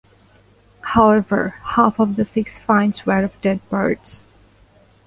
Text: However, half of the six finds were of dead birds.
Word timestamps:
However, 0.81 1.57
half 1.61 1.99
of 1.99 2.15
the 2.15 2.25
six 2.25 2.59
finds 2.59 3.05
were 3.05 3.21
of 3.23 3.39
dead 3.41 3.59
birds. 3.69 4.23